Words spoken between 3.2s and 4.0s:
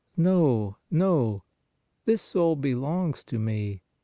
to me!